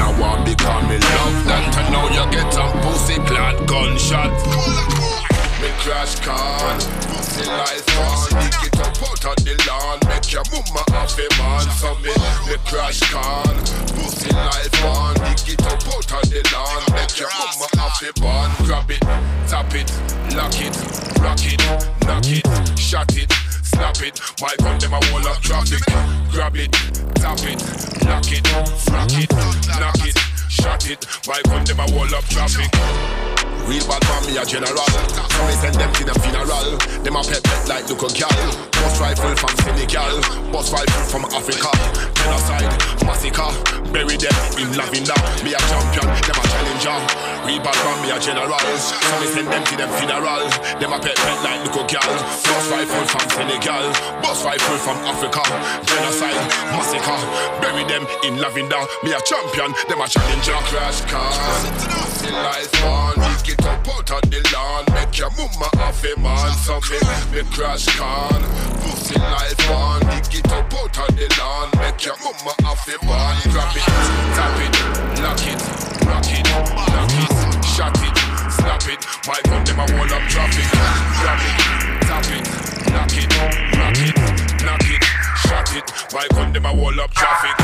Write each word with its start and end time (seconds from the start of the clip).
a 0.00 0.08
war 0.18 0.38
because 0.44 0.84
me 0.88 0.98
love 0.98 1.38
that. 1.46 1.76
And 1.78 1.88
now 1.92 2.06
you 2.08 2.24
get 2.30 2.54
a 2.56 2.64
pussy 2.82 3.16
clad 3.26 3.66
gunshot. 3.66 4.32
Me 5.60 5.70
crash 5.80 6.20
car, 6.20 6.76
pussy 7.08 7.46
life 7.46 7.88
on. 7.98 8.40
Dig 8.40 8.68
it 8.68 8.80
up 8.80 8.96
out 9.00 9.24
of 9.24 9.44
the 9.44 9.54
lawn, 9.68 9.98
make 10.08 10.32
your 10.32 10.44
mama 10.52 10.84
happy 10.92 11.28
man. 11.38 11.66
So 11.78 11.94
me, 12.02 12.12
me 12.46 12.56
crash 12.66 13.00
car, 13.10 13.44
pussy 13.96 14.30
life 14.32 14.84
on. 14.84 15.14
Dig 15.14 15.54
it 15.54 15.62
up 15.66 15.80
out 15.88 16.12
of 16.12 16.30
the 16.30 16.40
lawn, 16.52 16.82
make 16.92 17.18
your 17.18 17.30
mama 17.38 17.68
happy 17.76 18.10
man. 18.20 18.50
Grab 18.66 18.90
it, 18.90 19.00
tap 19.48 19.74
it, 19.74 19.90
lock 20.34 20.54
it, 20.60 20.74
rock 21.20 21.44
it, 21.44 21.60
knock 22.06 22.26
it, 22.26 22.78
shot 22.78 23.16
it. 23.16 23.43
Snap 23.74 24.00
it, 24.02 24.20
my 24.40 24.54
gun 24.60 24.78
them 24.78 24.92
a 24.92 25.00
wall 25.10 25.26
up 25.26 25.42
traffic. 25.42 25.82
Grab 26.30 26.54
it, 26.54 26.70
tap 27.16 27.42
it, 27.42 27.58
knock 28.04 28.30
it, 28.30 28.46
rock 28.88 29.10
it, 29.10 29.32
knock 29.80 30.06
it, 30.06 30.16
shot 30.64 30.88
it. 30.88 31.04
My 31.28 31.40
gun 31.44 31.64
them 31.64 31.80
a 31.80 31.86
wall 31.92 32.08
up 32.16 32.24
traffic. 32.32 32.72
Real 33.68 33.84
bad 33.88 34.04
man, 34.08 34.22
me 34.28 34.36
a 34.36 34.44
general. 34.44 34.76
So 34.76 35.40
me 35.48 35.54
send 35.60 35.76
them 35.76 35.92
to 35.96 36.04
the 36.04 36.16
funeral. 36.20 36.76
Them 37.04 37.16
a 37.16 37.22
pet 37.24 37.40
pet 37.44 37.68
like 37.68 37.88
look 37.88 38.04
a 38.04 38.08
gal. 38.12 38.40
Bust 38.80 39.00
rifle 39.00 39.36
from 39.40 39.56
Senegal, 39.64 40.20
bust 40.52 40.72
rifle 40.72 41.04
from 41.08 41.24
Africa. 41.32 41.72
Genocide, 42.12 42.68
massacre, 43.08 43.52
bury 43.88 44.20
them 44.20 44.36
in 44.60 44.68
lavender. 44.76 45.16
Me 45.40 45.56
a 45.56 45.60
champion, 45.68 46.08
them 46.12 46.36
a 46.36 46.44
challenger. 46.44 46.98
Real 47.48 47.60
bad 47.64 47.78
man, 47.88 47.96
me 48.04 48.08
a 48.12 48.20
general. 48.20 48.60
So 48.76 49.16
me 49.20 49.26
send 49.32 49.48
them 49.48 49.64
to 49.64 49.74
them 49.80 49.90
funeral. 49.96 50.44
Them 50.76 50.92
a 50.92 50.98
pet 51.00 51.16
pet 51.16 51.38
like 51.40 51.60
look 51.64 51.80
a 51.80 51.84
gal. 51.88 52.12
Bust 52.44 52.68
rifle 52.68 53.04
from 53.08 53.24
Senegal, 53.32 53.84
bust 54.20 54.44
rifle 54.44 54.76
from 54.76 55.00
Africa. 55.08 55.40
Genocide, 55.88 56.44
massacre, 56.76 57.20
bury 57.64 57.88
them 57.88 58.04
in 58.28 58.36
lavender. 58.44 58.84
Me 59.00 59.16
a 59.16 59.20
champion, 59.24 59.72
them 59.88 60.04
a 60.04 60.06
challenger. 60.08 60.53
Crash 60.74 61.02
car, 61.02 61.30
pussy 61.94 62.30
life 62.32 62.84
on. 62.84 63.14
Dig 63.14 63.54
it 63.54 63.64
up 63.64 63.86
out 63.86 64.10
of 64.10 64.22
the 64.30 64.40
lawn, 64.52 64.84
make 64.90 65.16
your 65.18 65.30
mama 65.30 65.68
happy 65.78 66.14
man. 66.20 66.50
So 66.66 66.80
me, 66.90 66.98
me 67.30 67.42
crash 67.54 67.86
can. 67.94 68.42
Pussy 68.82 69.14
life 69.14 69.70
on, 69.70 70.00
dig 70.00 70.34
it 70.34 70.50
up 70.50 70.72
out 70.74 70.98
of 70.98 71.14
the 71.14 71.26
lawn, 71.38 71.70
make 71.78 72.04
your 72.04 72.16
mama 72.18 72.54
happy 72.66 72.98
man. 73.06 73.38
Grab 73.54 73.76
it, 73.76 73.86
tap 74.34 74.58
it, 74.58 74.74
lock 75.22 75.46
it, 75.46 75.62
rock 76.10 76.26
it, 76.26 76.42
knock 76.90 77.14
it, 77.22 77.30
shot 77.62 77.94
it, 78.02 78.16
snap 78.50 78.82
it. 78.90 78.98
My 79.28 79.38
gun 79.46 79.62
them 79.62 79.78
a 79.78 79.86
wall 79.94 80.10
up 80.10 80.26
traffic. 80.26 80.66
Grab 81.22 81.38
it, 81.38 81.54
tap 82.02 82.26
it, 82.34 82.44
lock 82.90 83.14
it, 83.14 83.30
rock 83.78 84.00
it, 84.02 84.16
knock 84.64 84.86
it, 84.90 85.04
shot 85.46 85.70
it. 85.76 85.86
My 86.12 86.26
gun 86.34 86.52
them 86.52 86.66
a 86.66 86.74
wall 86.74 87.00
up 87.00 87.12
traffic. 87.14 87.54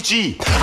Square, 0.00 0.53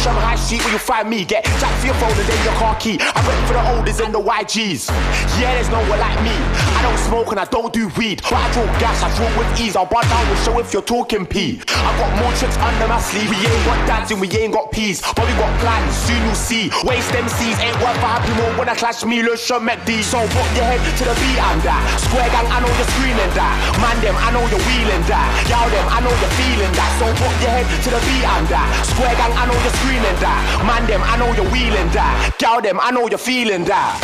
Shanghai 0.00 0.34
Street 0.36 0.64
where 0.64 0.72
you 0.72 0.78
find 0.78 1.10
me. 1.10 1.24
Get 1.26 1.44
jack 1.60 1.76
for 1.76 1.86
your 1.92 1.94
phone 2.00 2.16
and 2.16 2.24
then 2.24 2.40
your 2.40 2.56
car 2.56 2.74
key. 2.80 2.96
I 2.96 3.20
went 3.28 3.36
for 3.44 3.52
the 3.52 3.64
oldest 3.76 4.00
and 4.00 4.14
the 4.14 4.22
YGs. 4.22 4.88
Yeah, 5.36 5.52
there's 5.52 5.68
no 5.68 5.76
one 5.92 6.00
like 6.00 6.16
me. 6.24 6.32
I 6.72 6.80
don't 6.80 6.96
smoke 7.04 7.28
and 7.36 7.40
I 7.40 7.44
don't 7.44 7.68
do 7.68 7.92
weed. 8.00 8.24
But 8.24 8.40
I 8.40 8.48
draw 8.56 8.64
gas, 8.80 9.04
I 9.04 9.12
draw 9.20 9.28
with 9.36 9.60
ease. 9.60 9.76
I'll 9.76 9.84
bar 9.84 10.00
down 10.08 10.24
the 10.32 10.36
show 10.40 10.56
if 10.58 10.72
you're 10.72 10.88
talking 10.88 11.26
P. 11.26 11.60
I 11.68 11.92
got 12.00 12.16
more 12.16 12.32
tricks 12.40 12.56
under 12.56 12.88
my 12.88 12.96
sleeve. 12.96 13.28
We 13.28 13.44
ain't 13.44 13.64
got 13.68 13.80
dancing, 13.84 14.20
we 14.20 14.28
ain't 14.32 14.56
got 14.56 14.72
peas. 14.72 15.04
But 15.04 15.28
we 15.28 15.36
got 15.36 15.52
plans, 15.60 15.92
soon 15.92 16.24
you'll 16.24 16.34
see. 16.34 16.72
Waste 16.80 17.12
MCs 17.12 17.60
ain't 17.60 17.76
worth 17.84 18.00
a 18.00 18.08
happy 18.08 18.32
more 18.40 18.56
when 18.56 18.72
I 18.72 18.76
clash 18.80 19.04
me, 19.04 19.20
Le 19.20 19.36
Chemet 19.36 19.84
D. 19.84 20.00
So 20.00 20.16
put 20.16 20.48
your 20.56 20.64
head 20.64 20.80
to 20.80 21.04
the 21.04 21.14
beat 21.20 21.36
and 21.36 21.60
that. 21.60 21.84
Square 22.08 22.32
gang, 22.32 22.48
I 22.48 22.64
know 22.64 22.72
you're 22.72 22.88
screaming 22.96 23.32
that. 23.36 23.52
Man 23.84 24.00
them, 24.00 24.16
I 24.16 24.32
know 24.32 24.48
you're 24.48 24.64
wheeling 24.64 25.04
that. 25.12 25.28
Y'all 25.44 25.68
them, 25.68 25.86
I 25.92 26.00
know 26.00 26.14
you're 26.24 26.36
feeling 26.40 26.72
that. 26.72 26.90
So 26.96 27.04
put 27.20 27.36
your 27.44 27.52
head 27.52 27.68
to 27.68 27.88
the 27.92 28.00
beat 28.08 28.24
and 28.24 28.48
that. 28.48 28.68
Square 28.88 29.12
gang, 29.20 29.36
I 29.36 29.44
know 29.44 29.60
you're 29.60 29.76
screaming 29.76 29.89
that. 29.98 30.62
Man 30.66 30.86
them, 30.86 31.02
I 31.02 31.16
know 31.16 31.32
you're 31.34 31.50
wheeling 31.50 31.90
that. 31.90 32.36
Y'all 32.40 32.60
them, 32.60 32.78
I 32.80 32.90
know 32.90 33.08
you're 33.08 33.18
feeling 33.18 33.64
that. 33.64 33.98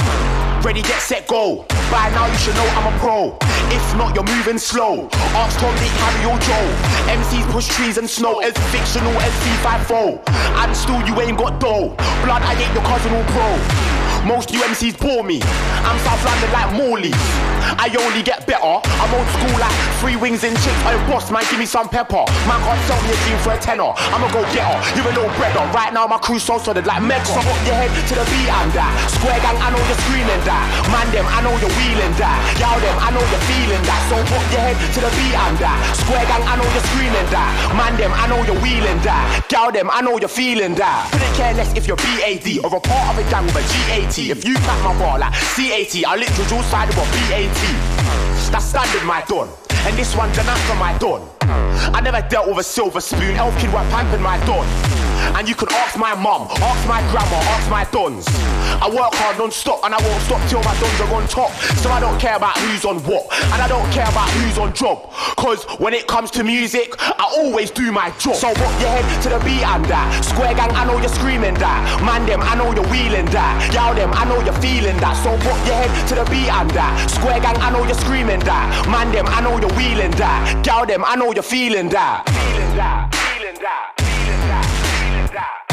Ready, 0.65 0.83
get 0.83 1.01
set, 1.01 1.29
go. 1.29 1.65
By 1.91 2.11
now 2.11 2.27
you 2.27 2.39
should 2.39 2.55
know 2.57 2.67
I'm 2.75 2.93
a 2.93 2.99
pro. 2.99 3.39
If 3.71 3.97
not, 3.97 4.15
you're 4.15 4.25
moving 4.25 4.59
slow. 4.59 5.09
Ask 5.39 5.59
Tom, 5.61 5.75
Dick, 5.79 5.93
Harry 6.03 6.27
or 6.27 6.39
Joe. 6.43 6.67
MCs 7.13 7.47
push 7.53 7.69
trees 7.69 7.99
and 7.99 8.09
snow 8.09 8.41
as 8.41 8.53
fictional 8.75 9.15
as 9.21 9.33
C5 9.47 9.87
And 10.27 10.77
still 10.77 11.01
you 11.07 11.21
ain't 11.21 11.39
got 11.39 11.61
dough. 11.61 11.95
Blood, 12.25 12.43
I 12.43 12.55
ain't 12.59 12.75
your 12.75 12.83
cousin 12.83 13.13
or 13.13 13.25
pro. 13.31 13.95
Most 14.27 14.51
UMCs 14.51 14.98
bore 14.98 15.23
me. 15.23 15.39
I'm 15.86 15.98
South 16.03 16.19
London 16.27 16.51
like 16.51 16.74
Morley. 16.74 17.15
I 17.78 17.86
only 17.94 18.27
get 18.27 18.43
better. 18.43 18.82
I'm 18.82 19.11
old 19.15 19.27
school 19.39 19.55
like 19.62 19.70
three 20.03 20.19
wings 20.19 20.43
and 20.43 20.59
chips. 20.59 20.82
I'm 20.82 20.98
oh, 20.98 21.07
boss, 21.07 21.31
man, 21.31 21.47
give 21.47 21.62
me 21.62 21.66
some 21.66 21.86
pepper. 21.86 22.27
Man 22.51 22.59
can't 22.59 22.82
sell 22.90 22.98
me 23.07 23.15
a 23.15 23.19
dream 23.23 23.39
for 23.47 23.55
a 23.55 23.59
tenner. 23.62 23.94
I'ma 23.94 24.27
go 24.35 24.43
get 24.51 24.66
her. 24.66 24.78
You're 24.98 25.07
a 25.07 25.15
little 25.15 25.31
breader. 25.39 25.62
Right 25.70 25.94
now 25.94 26.11
my 26.11 26.19
crew 26.19 26.43
so 26.43 26.59
solid 26.59 26.82
like 26.90 27.07
Mega. 27.07 27.23
So 27.23 27.39
up 27.39 27.61
your 27.62 27.78
head 27.78 27.94
to 27.94 28.15
the 28.19 28.27
beat 28.27 28.51
and 28.51 28.70
that. 28.74 28.90
Square 29.15 29.39
gang, 29.47 29.59
I 29.62 29.70
know 29.70 29.78
you're 29.78 30.03
screaming 30.11 30.43
that. 30.43 30.65
Man 30.90 31.07
them, 31.15 31.27
I 31.31 31.39
know 31.47 31.55
you're 31.62 31.77
wheeling 31.78 32.15
that. 32.19 32.39
Y'all 32.59 32.82
them, 32.82 32.98
I 32.98 33.15
know 33.15 33.23
you're 33.23 33.47
feeling 33.47 33.82
that. 33.86 34.01
So 34.11 34.19
put 34.27 34.43
your 34.51 34.62
head 34.66 34.74
to 34.74 35.01
the 35.07 35.11
beat 35.15 35.36
and 35.39 35.57
that. 35.62 35.78
Square 36.03 36.27
gang, 36.27 36.43
I 36.51 36.55
know 36.59 36.66
you're 36.74 36.89
screaming 36.90 37.28
that. 37.31 37.51
Man 37.78 37.94
them, 37.94 38.11
I 38.11 38.27
know 38.27 38.43
you're 38.43 38.59
wheeling 38.59 38.98
that. 39.07 39.47
Y'all 39.55 39.70
them, 39.70 39.86
I 39.86 40.03
know 40.03 40.19
you're 40.19 40.32
feeling 40.32 40.74
that. 40.82 41.15
Couldn't 41.15 41.35
care 41.39 41.55
less 41.55 41.70
if 41.78 41.86
you're 41.86 41.98
BAD 42.03 42.66
or 42.66 42.74
a 42.74 42.81
part 42.82 43.15
of 43.15 43.23
a 43.23 43.24
gang 43.31 43.47
with 43.47 43.62
a 43.62 43.65
GAT. 43.86 44.16
If 44.19 44.47
you 44.47 44.55
clap 44.55 44.83
my 44.83 44.99
ball 44.99 45.19
like 45.19 45.33
CAT, 45.33 45.95
I'll 46.07 46.19
dual 46.49 46.63
side 46.63 46.89
of 46.89 46.97
a 46.97 47.05
BAT. 47.29 48.51
That's 48.51 48.65
standard, 48.65 49.05
my 49.05 49.23
don. 49.29 49.49
And 49.85 49.97
this 49.97 50.17
one's 50.17 50.39
an 50.39 50.47
for 50.67 50.75
my 50.77 50.97
don. 50.97 51.36
I 51.48 52.01
never 52.01 52.27
dealt 52.28 52.48
with 52.48 52.59
a 52.59 52.62
silver 52.62 53.01
spoon. 53.01 53.36
Elf 53.36 53.56
Kid 53.59 53.73
white 53.73 53.90
pimping 53.90 54.23
my 54.23 54.39
don. 54.47 54.66
And 55.36 55.48
you 55.48 55.55
can 55.55 55.68
ask 55.73 55.98
my 55.98 56.14
mum, 56.14 56.48
ask 56.62 56.86
my 56.86 57.01
grandma, 57.10 57.36
ask 57.56 57.70
my 57.70 57.85
dons. 57.90 58.27
I 58.81 58.89
work 58.89 59.14
hard 59.16 59.39
non-stop 59.39 59.85
and 59.85 59.94
I 59.94 60.01
won't 60.02 60.23
stop 60.23 60.40
till 60.48 60.62
my 60.62 60.77
dons 60.78 61.01
are 61.01 61.14
on 61.14 61.27
top. 61.28 61.51
So 61.81 61.90
I 61.90 62.01
don't 62.01 62.18
care 62.20 62.36
about 62.36 62.56
who's 62.59 62.85
on 62.85 63.02
what. 63.05 63.27
And 63.52 63.60
I 63.60 63.68
don't 63.68 63.90
care 63.93 64.09
about 64.09 64.28
who's 64.31 64.59
on 64.59 64.74
job. 64.74 65.10
Cause 65.36 65.64
when 65.78 65.94
it 65.94 66.06
comes 66.06 66.31
to 66.32 66.44
music, 66.44 66.94
I 67.01 67.24
always 67.36 67.70
do 67.70 67.90
my 67.93 68.10
job. 68.18 68.36
So 68.36 68.48
put 68.55 68.73
your 68.81 68.93
head 68.93 69.23
to 69.23 69.28
the 69.31 69.39
beat 69.40 69.64
and 69.64 69.85
that. 69.86 70.24
Square 70.24 70.55
gang, 70.55 70.70
I 70.73 70.85
know 70.85 70.98
you're 70.98 71.12
screaming 71.12 71.55
that. 71.55 72.02
Man 72.05 72.27
them, 72.27 72.43
I 72.43 72.55
know 72.55 72.73
you're 72.73 72.89
wheeling 72.93 73.27
that. 73.32 73.73
Y'all 73.73 73.94
them, 73.94 74.12
I 74.12 74.24
know 74.24 74.40
you're 74.44 74.60
feeling 74.60 74.97
that. 75.01 75.16
So 75.24 75.32
put 75.39 75.56
your 75.66 75.77
head 75.77 75.90
to 76.09 76.14
the 76.14 76.24
beat 76.31 76.52
and 76.52 76.70
that. 76.73 77.10
Square 77.10 77.40
gang, 77.40 77.56
I 77.59 77.70
know 77.70 77.85
you're 77.85 77.98
screaming 77.98 78.40
that. 78.40 78.89
Man 78.89 79.12
them, 79.12 79.27
I 79.28 79.40
know 79.40 79.59
you're 79.59 79.73
wheeling 79.74 80.12
that. 80.12 80.64
Y'all 80.64 80.86
them, 80.86 81.05
I 81.05 81.16
know 81.16 81.32
you're 81.37 81.43
feeling 81.43 81.91
that, 81.91 82.27
feeling 82.27 82.77
that, 82.77 83.15
feeling 83.35 83.61
that. 83.61 85.66